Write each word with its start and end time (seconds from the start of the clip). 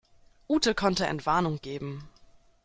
Ute 0.49 0.73
konnte 0.73 1.05
Entwarnung 1.05 1.61
geben. 1.61 2.09